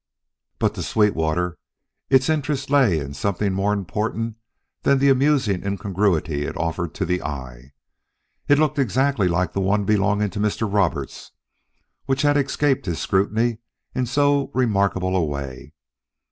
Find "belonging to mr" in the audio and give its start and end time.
9.85-10.61